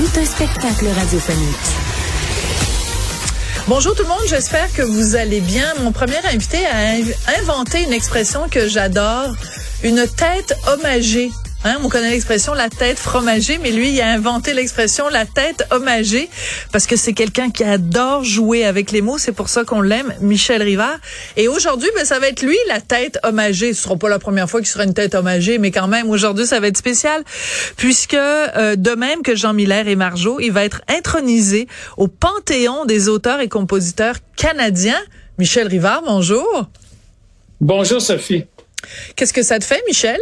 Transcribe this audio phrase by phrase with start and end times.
[0.00, 1.56] Tout un spectacle radiophonique.
[3.68, 5.66] Bonjour tout le monde, j'espère que vous allez bien.
[5.82, 9.34] Mon premier invité a inventé une expression que j'adore,
[9.82, 11.30] une tête hommagée.
[11.62, 15.66] Hein, on connaît l'expression la tête fromagée, mais lui, il a inventé l'expression la tête
[15.70, 16.30] hommagée
[16.72, 19.18] parce que c'est quelqu'un qui adore jouer avec les mots.
[19.18, 20.96] C'est pour ça qu'on l'aime, Michel Rivard.
[21.36, 23.74] Et aujourd'hui, ben, ça va être lui la tête hommagée.
[23.74, 26.46] Ce sera pas la première fois qu'il sera une tête hommagée, mais quand même, aujourd'hui,
[26.46, 27.22] ça va être spécial
[27.76, 32.86] puisque euh, de même que Jean Miller et Marjo, il va être intronisé au panthéon
[32.86, 35.00] des auteurs et compositeurs canadiens.
[35.36, 36.70] Michel Rivard, bonjour.
[37.60, 38.46] Bonjour, Sophie.
[39.14, 40.18] Qu'est-ce que ça te fait, Michel?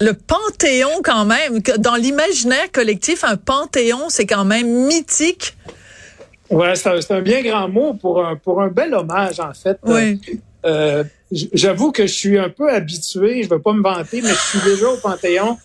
[0.00, 5.56] Le panthéon quand même, dans l'imaginaire collectif, un panthéon, c'est quand même mythique.
[6.50, 9.78] Ouais, c'est un, bien grand mot pour un, pour un bel hommage, en fait.
[9.84, 10.20] Oui.
[10.64, 14.58] Euh, J'avoue que je suis un peu habitué, je veux pas me vanter, mais je
[14.58, 15.58] suis déjà au Panthéon.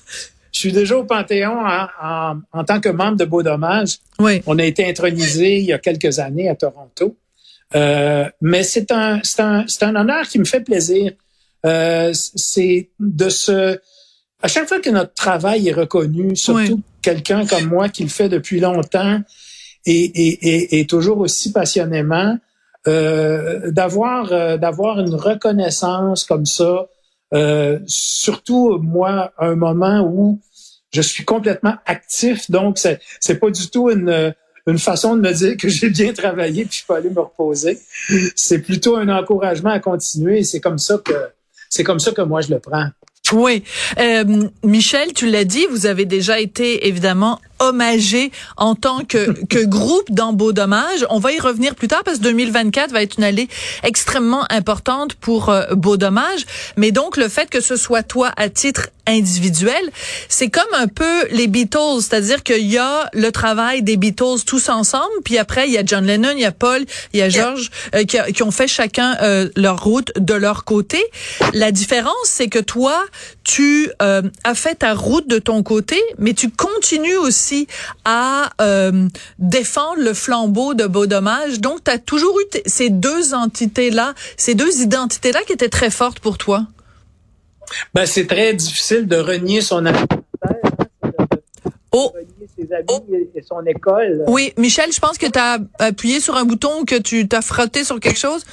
[0.52, 4.00] Je suis déjà au Panthéon en, en, tant que membre de Beau Dommage.
[4.20, 4.44] Oui.
[4.46, 7.16] On a été intronisé il y a quelques années à Toronto.
[7.76, 11.14] Euh, mais c'est un, un, un honneur qui me fait plaisir.
[11.66, 13.80] Euh, c'est de se
[14.44, 18.28] à chaque fois que notre travail est reconnu, surtout quelqu'un comme moi qui le fait
[18.28, 19.22] depuis longtemps
[19.86, 22.38] et, et, et, toujours aussi passionnément,
[22.88, 26.88] euh, d'avoir euh, d'avoir une reconnaissance comme ça,
[27.34, 30.42] euh, surtout moi, à un moment où
[30.92, 34.34] je suis complètement actif, donc c'est c'est pas du tout une
[34.68, 37.80] une façon de me dire que j'ai bien travaillé puis je peux aller me reposer.
[38.36, 40.40] C'est plutôt un encouragement à continuer.
[40.40, 41.14] Et c'est comme ça que
[41.70, 42.90] c'est comme ça que moi je le prends.
[43.32, 43.64] Oui.
[44.00, 47.40] Euh, Michel, tu l'as dit, vous avez déjà été évidemment
[47.70, 51.06] hommagé en tant que, que groupe dans Beau Dommage.
[51.10, 53.48] On va y revenir plus tard parce que 2024 va être une année
[53.84, 56.46] extrêmement importante pour euh, Beau Dommage.
[56.78, 59.90] Mais donc, le fait que ce soit toi à titre individuel,
[60.30, 64.70] c'est comme un peu les Beatles, c'est-à-dire qu'il y a le travail des Beatles tous
[64.70, 67.30] ensemble, puis après, il y a John Lennon, il y a Paul, il y a
[67.30, 71.04] George, euh, qui, qui, ont fait chacun euh, leur route de leur côté.
[71.54, 73.04] La différence, c'est que toi,
[73.44, 77.53] tu euh, as fait ta route de ton côté, mais tu continues aussi
[78.06, 79.08] à euh,
[79.40, 81.60] défendre le flambeau de Beau Dommage.
[81.60, 86.20] Donc, tu as toujours eu ces deux entités-là, ces deux identités-là qui étaient très fortes
[86.20, 86.66] pour toi?
[87.94, 89.94] Ben, c'est très difficile de renier son hein,
[91.96, 92.12] Oh.
[92.58, 94.24] Ses amis et son école.
[94.28, 97.84] Oui, Michel, je pense que tu as appuyé sur un bouton, que tu t'as frotté
[97.84, 98.44] sur quelque chose.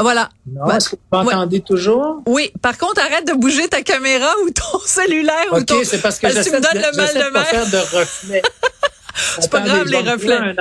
[0.00, 0.28] Voilà.
[0.46, 2.22] Non, est-ce que vous m'entendez toujours?
[2.26, 2.50] Oui.
[2.60, 5.84] Par contre, arrête de bouger ta caméra ou ton cellulaire OK, ou ton...
[5.84, 8.42] c'est parce que je me donnes le mal de, pas faire de reflets.
[9.40, 10.56] c'est pas grave, les reflets.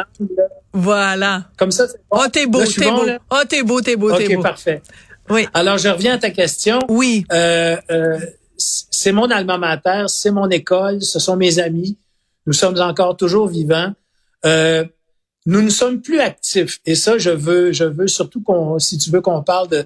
[0.73, 1.45] Voilà.
[1.57, 2.19] Comme ça, c'est bon.
[2.21, 3.05] Oh, t'es beau, t'es beau.
[3.31, 4.39] Oh, t'es beau, t'es beau, t'es beau.
[4.39, 4.81] OK, parfait.
[5.29, 5.47] Oui.
[5.53, 6.79] Alors, je reviens à ta question.
[6.89, 7.25] Oui.
[7.31, 8.19] Euh, euh,
[8.57, 11.97] c'est mon alma mater, c'est mon école, ce sont mes amis.
[12.45, 13.93] Nous sommes encore toujours vivants.
[14.45, 14.85] Euh,
[15.45, 16.79] nous ne sommes plus actifs.
[16.85, 19.85] Et ça, je veux, je veux surtout qu'on, si tu veux qu'on parle de,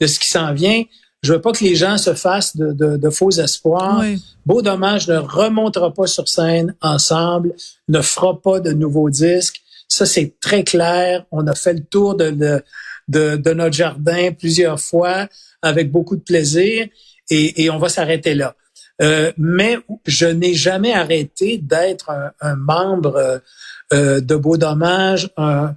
[0.00, 0.82] de ce qui s'en vient,
[1.22, 4.04] je veux pas que les gens se fassent de, de, de faux espoirs.
[4.44, 7.54] Beau dommage ne remontera pas sur scène ensemble,
[7.88, 9.62] ne fera pas de nouveaux disques.
[9.88, 11.24] Ça, c'est très clair.
[11.30, 15.28] On a fait le tour de, de, de, notre jardin plusieurs fois
[15.62, 16.86] avec beaucoup de plaisir
[17.30, 18.54] et, et on va s'arrêter là.
[19.02, 22.10] Euh, mais je n'ai jamais arrêté d'être
[22.40, 23.40] un, membre
[23.92, 25.74] euh, de Beau Dommage, un,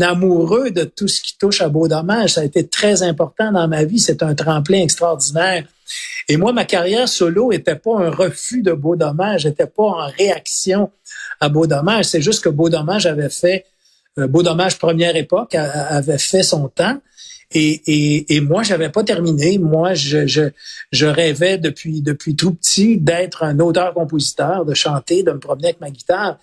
[0.00, 2.34] amoureux de tout ce qui touche à Beau Dommage.
[2.34, 3.98] Ça a été très important dans ma vie.
[3.98, 5.64] C'est un tremplin extraordinaire.
[6.28, 10.06] Et moi, ma carrière solo était pas un refus de Beau Dommage, n'était pas en
[10.16, 10.90] réaction
[11.40, 12.06] à Beau Dommage.
[12.06, 13.66] C'est juste que Beau Dommage avait fait,
[14.18, 16.98] euh, Beau Dommage première époque avait fait son temps.
[17.54, 19.58] Et, et, et moi, j'avais pas terminé.
[19.58, 20.42] Moi, je, je,
[20.90, 25.80] je rêvais depuis depuis tout petit d'être un auteur-compositeur, de chanter, de me promener avec
[25.80, 26.38] ma guitare.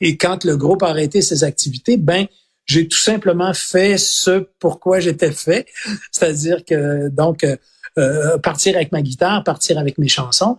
[0.00, 2.26] Et quand le groupe a arrêté ses activités, ben
[2.66, 5.66] j'ai tout simplement fait ce pourquoi j'étais fait,
[6.12, 7.44] c'est-à-dire que donc
[7.98, 10.58] euh, partir avec ma guitare, partir avec mes chansons.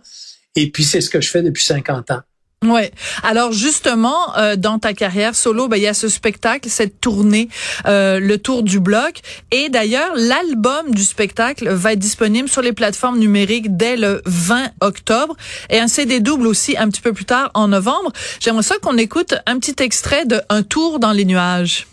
[0.54, 2.20] Et puis c'est ce que je fais depuis 50 ans.
[2.64, 2.92] Ouais.
[3.22, 7.48] Alors justement, euh, dans ta carrière solo, ben, il y a ce spectacle, cette tournée,
[7.86, 9.20] euh, le tour du bloc.
[9.50, 14.70] Et d'ailleurs, l'album du spectacle va être disponible sur les plateformes numériques dès le 20
[14.80, 15.36] octobre
[15.70, 18.12] et un CD double aussi un petit peu plus tard en novembre.
[18.40, 21.86] J'aimerais ça qu'on écoute un petit extrait de Un tour dans les nuages.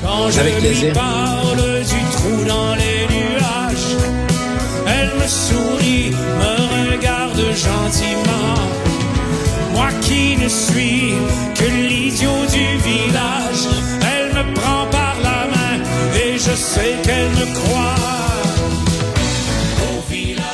[0.00, 0.88] Quand je Avec plaisir.
[0.88, 3.96] lui parle du trou dans les nuages,
[4.86, 8.85] elle me sourit, me regarde gentiment.
[9.76, 11.12] Moi qui ne suis
[11.54, 13.64] que l'idiot du village,
[14.10, 15.76] elle me prend par la main
[16.14, 17.94] et je sais qu'elle me croit.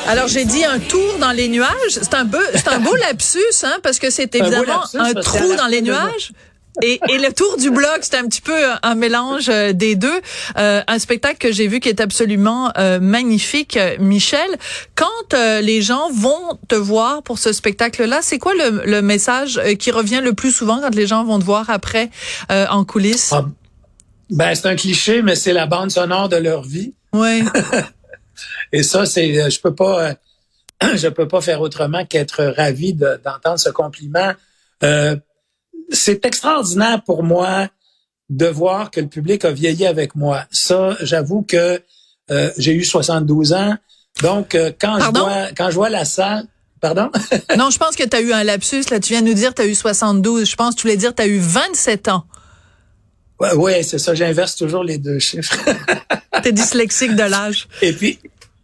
[0.09, 1.69] Alors j'ai dit un tour dans les nuages.
[1.89, 4.97] C'est un peu, c'est un beau lapsus, hein, parce que c'est un beau évidemment lapsus,
[4.99, 6.33] un parce qu'à trou dans les nuages.
[6.81, 10.21] Et, et le tour du bloc, c'est un petit peu un mélange euh, des deux.
[10.57, 14.49] Euh, un spectacle que j'ai vu qui est absolument euh, magnifique, Michel.
[14.95, 19.59] Quand euh, les gens vont te voir pour ce spectacle-là, c'est quoi le, le message
[19.59, 22.09] euh, qui revient le plus souvent quand les gens vont te voir après
[22.51, 23.33] euh, en coulisses?
[23.35, 23.45] Ah,
[24.31, 26.95] ben, c'est un cliché, mais c'est la bande sonore de leur vie.
[27.13, 27.43] Ouais.
[28.73, 30.15] Et ça, c'est, je peux pas,
[30.95, 34.33] je peux pas faire autrement qu'être ravi de- d'entendre ce compliment.
[35.93, 37.69] C'est extraordinaire pour moi
[38.31, 40.45] de voir que le public a vieilli avec moi.
[40.51, 41.83] Ça, j'avoue que
[42.31, 43.77] euh, j'ai eu 72 ans.
[44.23, 46.45] Donc, euh, quand je vois, quand je vois la salle,
[46.81, 47.11] pardon?
[47.59, 48.85] non, je pense que tu as eu un lapsus.
[48.91, 50.49] Là, tu viens de nous dire que tu as eu 72.
[50.49, 52.25] Je pense que tu voulais dire que tu as eu 27 ans.
[53.41, 54.15] ouais, ouais, c'est ça.
[54.15, 55.55] J'inverse toujours les deux chiffres.
[56.43, 57.69] T'es dyslexique de l'âge.
[57.83, 58.19] Et puis,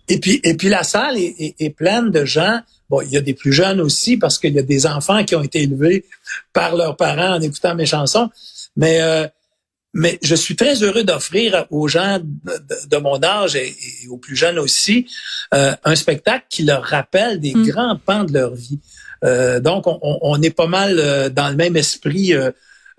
[0.08, 2.60] et puis, et puis la salle est, est- est pleine de gens.
[2.88, 5.36] Bon, il y a des plus jeunes aussi parce qu'il y a des enfants qui
[5.36, 6.04] ont été élevés
[6.52, 8.30] par leurs parents en écoutant mes chansons.
[8.76, 9.26] Mais, euh,
[9.92, 14.36] mais je suis très heureux d'offrir aux gens de, mon âge et, et aux plus
[14.36, 15.06] jeunes aussi
[15.54, 17.68] euh, un spectacle qui leur rappelle des Mm.
[17.68, 18.80] grands pans de leur vie.
[19.24, 22.50] Euh, donc, on, est pas mal euh, dans le même esprit, euh,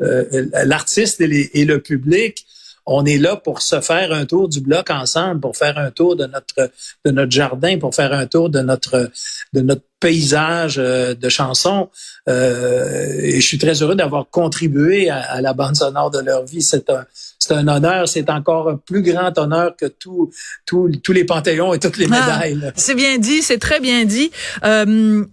[0.02, 2.46] euh, l'artiste et le public
[2.92, 6.16] on est là pour se faire un tour du bloc ensemble, pour faire un tour
[6.16, 6.62] de notre
[7.06, 9.10] de notre jardin, pour faire un tour de notre
[9.54, 11.90] de notre paysage euh, de chansons.
[12.28, 16.46] Euh, et je suis très heureux d'avoir contribué à, à la bande sonore de leur
[16.46, 16.62] vie.
[16.62, 17.06] C'est un
[17.42, 20.30] c'est un honneur, c'est encore un plus grand honneur que tout-
[20.66, 22.20] tous les panthéons et toutes les Ah.
[22.20, 22.72] médailles.
[22.76, 24.30] C'est bien dit, c'est très bien dit.
[24.66, 25.26] Euh,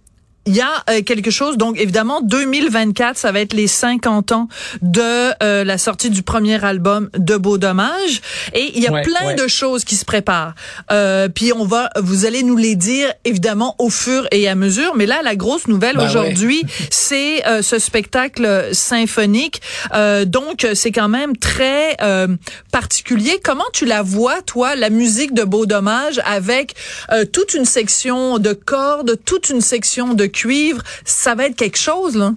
[0.47, 4.47] il y a euh, quelque chose, donc évidemment, 2024, ça va être les 50 ans
[4.81, 5.01] de
[5.43, 8.21] euh, la sortie du premier album de Beau Dommage.
[8.53, 9.35] Et il y a Ouais, plein ouais.
[9.35, 10.53] de choses qui se préparent.
[10.91, 14.95] Euh, puis on va, vous allez nous les dire, évidemment, au fur et à mesure.
[14.95, 19.61] Mais là, la grosse nouvelle Ben aujourd'hui, c'est euh, ce spectacle symphonique.
[19.93, 22.27] Euh, donc, c'est quand même très euh,
[22.71, 23.39] particulier.
[23.43, 26.75] Comment tu la vois, toi, la musique de Beau Dommage, avec
[27.11, 30.83] euh, toute une section de cordes, toute une section de cuivre?
[31.05, 32.33] Ça va être quelque chose, là.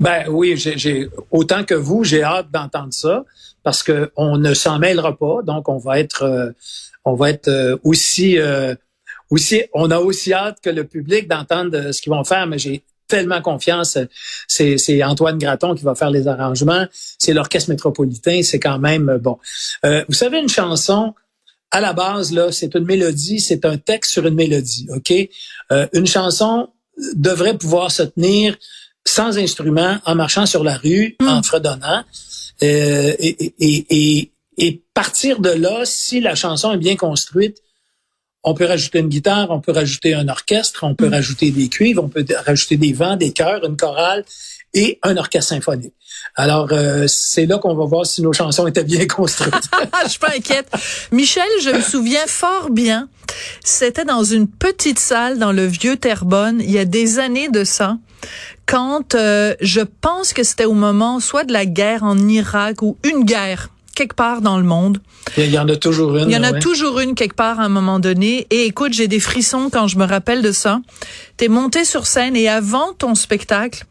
[0.00, 0.56] Ben oui,
[1.30, 3.24] autant que vous, j'ai hâte d'entendre ça
[3.62, 6.50] parce que on ne s'en mêlera pas, donc on va être, euh,
[7.04, 8.74] on va être euh, aussi, euh,
[9.30, 12.84] aussi, on a aussi hâte que le public d'entendre ce qu'ils vont faire, mais j'ai
[13.08, 13.98] tellement confiance.
[14.48, 16.86] C'est, Antoine Graton qui va faire les arrangements,
[17.18, 19.38] c'est l'orchestre métropolitain, c'est quand même bon.
[19.82, 21.14] Vous savez une chanson.
[21.72, 25.12] À la base, là, c'est une mélodie, c'est un texte sur une mélodie, ok?
[25.92, 26.68] Une chanson
[27.14, 28.56] devrait pouvoir se tenir
[29.04, 31.28] sans instrument, en marchant sur la rue, Mm.
[31.28, 32.04] en fredonnant.
[32.62, 33.86] Euh, et, et, et,
[34.18, 37.58] et, et partir de là, si la chanson est bien construite,
[38.42, 41.12] on peut rajouter une guitare, on peut rajouter un orchestre, on peut Mm.
[41.14, 44.24] rajouter des cuivres, on peut rajouter des vents, des chœurs, une chorale
[44.72, 45.94] et un orchestre symphonique.
[46.34, 49.54] Alors, euh, c'est là qu'on va voir si nos chansons étaient bien construites.
[50.04, 50.68] je suis pas inquiète.
[51.12, 53.08] Michel, je me souviens fort bien.
[53.64, 57.64] C'était dans une petite salle dans le vieux Terrebonne, il y a des années de
[57.64, 57.98] ça,
[58.66, 62.96] quand euh, je pense que c'était au moment soit de la guerre en Irak ou
[63.04, 64.98] une guerre quelque part dans le monde.
[65.36, 66.30] Il y en a toujours une.
[66.30, 66.58] Il y en a ouais.
[66.60, 68.46] toujours une quelque part à un moment donné.
[68.50, 70.80] Et écoute, j'ai des frissons quand je me rappelle de ça.
[71.36, 73.84] T'es monté sur scène et avant ton spectacle,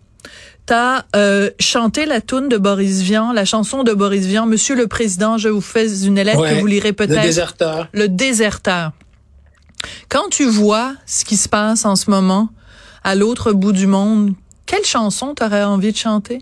[0.66, 4.88] t'as euh, chanté la toune de Boris Vian, la chanson de Boris Vian, Monsieur le
[4.88, 6.56] Président, je vous fais une lettre Ouais.
[6.56, 7.22] que vous lirez Le peut-être.
[7.22, 7.88] déserteur.
[7.94, 8.92] Le déserteur.
[10.10, 12.50] Quand tu vois ce qui se passe en ce moment
[13.04, 14.34] à l'autre bout du monde,
[14.66, 16.42] quelle chanson t'aurais envie de chanter?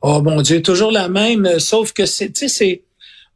[0.00, 2.82] Oh mon Dieu, toujours la même, sauf que c'est, tu sais, c'est,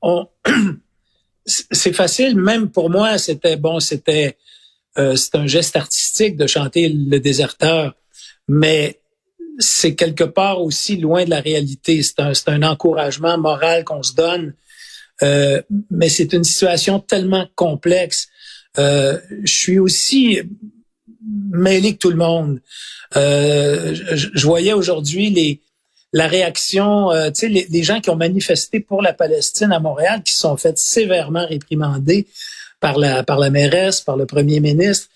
[0.00, 0.26] on,
[1.46, 2.36] c'est facile.
[2.36, 4.36] Même pour moi, c'était bon, c'était,
[4.98, 7.94] euh, c'est un geste artistique de chanter le déserteur,
[8.48, 9.00] mais
[9.58, 12.02] c'est quelque part aussi loin de la réalité.
[12.02, 14.54] C'est un, un encouragement moral qu'on se donne,
[15.22, 18.28] euh, mais c'est une situation tellement complexe.
[18.78, 20.40] Euh, je suis aussi
[21.50, 22.60] mêlé que tout le monde.
[23.16, 25.60] Euh, je, voyais aujourd'hui les
[26.14, 29.80] la réaction, euh, tu sais, les, les, gens qui ont manifesté pour la Palestine à
[29.80, 32.26] Montréal, qui sont fait sévèrement réprimander
[32.80, 35.08] par la par la mairesse, par le premier ministre.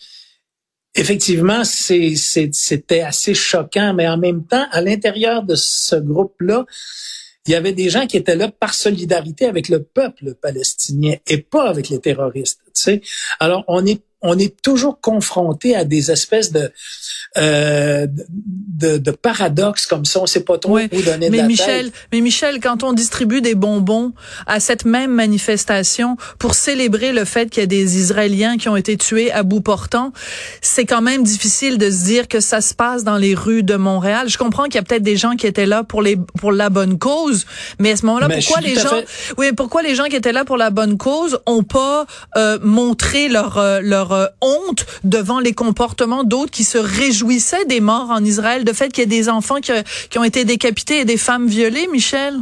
[0.97, 6.65] Effectivement, c'était assez choquant, mais en même temps, à l'intérieur de ce groupe-là,
[7.47, 11.39] il y avait des gens qui étaient là par solidarité avec le peuple palestinien et
[11.39, 12.61] pas avec les terroristes.
[12.67, 13.03] Tu sais.
[13.39, 16.73] Alors, on est on est toujours confronté à des espèces de
[17.39, 20.21] euh, de, de, paradoxes comme ça.
[20.21, 23.41] On sait pas trop où donner mais de la Michel, Mais Michel, quand on distribue
[23.41, 24.13] des bonbons
[24.47, 28.77] à cette même manifestation pour célébrer le fait qu'il y a des Israéliens qui ont
[28.77, 30.13] été tués à bout portant,
[30.61, 33.77] c'est quand même difficile de se dire que ça se passe dans les rues de
[33.77, 34.29] Montréal.
[34.29, 36.71] Je comprends qu'il y a peut-être des gens qui étaient là pour les pour la
[36.71, 37.47] bonne cause,
[37.79, 39.01] mais à ce moment-là, pourquoi les gens,
[39.39, 43.29] oui, pourquoi les gens qui étaient là pour la bonne cause ont pas euh, montré
[43.29, 46.79] leur euh, leur euh, honte devant les comportements d'autres qui se
[47.27, 49.73] réjouissaient des morts en Israël, de fait qu'il y ait des enfants qui,
[50.11, 52.35] qui ont été décapités et des femmes violées, Michel?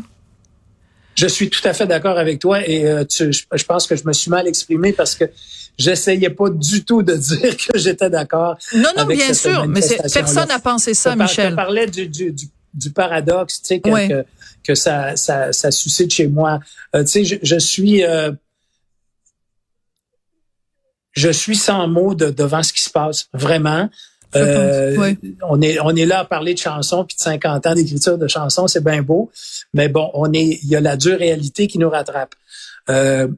[1.15, 4.05] Je suis tout à fait d'accord avec toi et euh, tu, je, pense que je
[4.05, 5.25] me suis mal exprimé parce que
[5.79, 8.57] j'essayais pas du tout de dire que j'étais d'accord.
[8.75, 9.81] Non, non, bien sûr, mais
[10.13, 11.51] personne n'a pensé ça, Michel.
[11.51, 12.35] Tu parlais du, du,
[12.75, 14.25] du, paradoxe, tu sais, que,
[14.67, 16.59] que, ça, ça, ça, suscite chez moi.
[16.97, 18.33] Euh, tu sais, je, je suis euh,
[21.15, 23.89] je suis sans mots de, devant ce qui se passe, vraiment.
[24.37, 25.15] Euh,
[25.49, 28.27] on est on est là à parler de chansons puis de 50 ans d'écriture de
[28.27, 29.31] chansons, c'est bien beau,
[29.73, 32.35] mais bon, on est il y a la dure réalité qui nous rattrape.
[32.89, 33.29] Euh,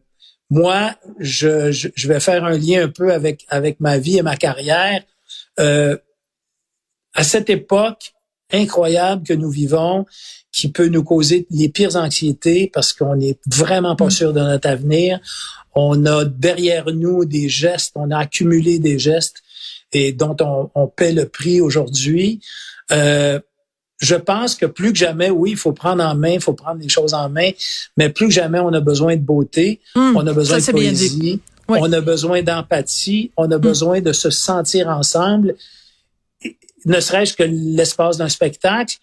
[0.48, 4.36] moi, je, je, vais faire un lien un peu avec avec ma vie et ma
[4.36, 5.02] carrière.
[5.58, 5.96] Euh,
[7.14, 8.12] à cette époque
[8.52, 10.06] incroyable que nous vivons,
[10.52, 14.10] qui peut nous causer les pires anxiétés parce qu'on n'est vraiment pas mm.
[14.10, 15.20] sûr de notre avenir.
[15.74, 19.42] On a derrière nous des gestes, on a accumulé des gestes
[19.96, 22.40] et dont on, on paie le prix aujourd'hui.
[22.92, 23.40] Euh,
[23.98, 26.80] je pense que plus que jamais, oui, il faut prendre en main, il faut prendre
[26.80, 27.50] les choses en main,
[27.96, 31.40] mais plus que jamais, on a besoin de beauté, hmm, on a besoin de poésie,
[31.68, 33.60] on a besoin d'empathie, on a hmm.
[33.60, 35.56] besoin de se sentir ensemble,
[36.84, 38.96] ne serait-ce que l'espace d'un spectacle,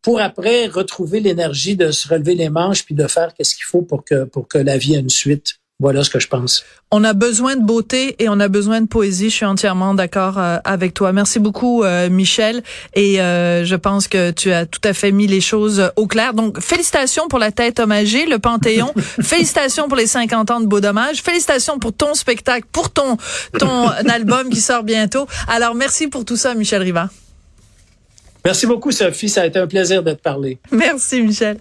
[0.00, 3.82] pour après retrouver l'énergie de se relever les manches puis de faire qu'est-ce qu'il faut
[3.82, 5.56] pour que pour que la vie ait une suite.
[5.78, 6.64] Voilà ce que je pense.
[6.90, 9.28] On a besoin de beauté et on a besoin de poésie.
[9.28, 11.12] Je suis entièrement d'accord euh, avec toi.
[11.12, 12.62] Merci beaucoup, euh, Michel.
[12.94, 16.32] Et euh, je pense que tu as tout à fait mis les choses au clair.
[16.32, 18.94] Donc, félicitations pour la tête hommagée, le Panthéon.
[19.20, 21.20] félicitations pour les 50 ans de Beau Dommage.
[21.20, 23.18] Félicitations pour ton spectacle, pour ton
[23.58, 25.26] ton album qui sort bientôt.
[25.46, 27.10] Alors, merci pour tout ça, Michel Riva.
[28.46, 29.28] Merci beaucoup, Sophie.
[29.28, 30.58] Ça a été un plaisir de te parler.
[30.70, 31.58] Merci, Michel.